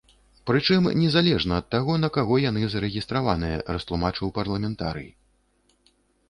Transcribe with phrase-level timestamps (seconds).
[0.51, 5.07] Прычым незалежна ад таго, на каго яны зарэгістраваныя, растлумачыў парламентарый.